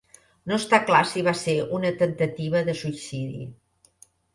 [0.51, 3.51] No està clar si va ser una temptativa de suïcidi.